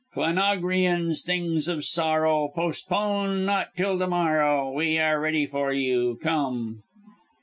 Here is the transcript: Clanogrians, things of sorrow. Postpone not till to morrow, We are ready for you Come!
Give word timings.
Clanogrians, 0.15 1.23
things 1.23 1.67
of 1.67 1.85
sorrow. 1.85 2.47
Postpone 2.55 3.45
not 3.45 3.75
till 3.77 3.99
to 3.99 4.07
morrow, 4.07 4.71
We 4.71 4.97
are 4.97 5.19
ready 5.19 5.45
for 5.45 5.71
you 5.71 6.17
Come! 6.23 6.81